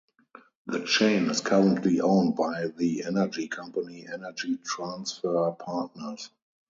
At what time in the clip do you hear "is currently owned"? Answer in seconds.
1.29-2.35